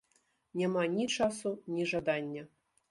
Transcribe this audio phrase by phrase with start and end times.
[0.61, 2.49] Няма ні часу, ні жадання.